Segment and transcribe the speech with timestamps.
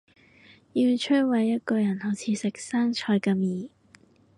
[0.73, 3.69] 要摧毁一個人好似食生菜咁易